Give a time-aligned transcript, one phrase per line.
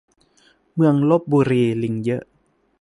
[0.75, 2.23] เมืองลพบุรีลิงเยอะ